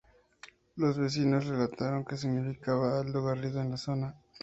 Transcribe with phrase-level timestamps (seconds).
[0.77, 4.15] Los vecinos relataron que significaba Aldo Garrido en la zona.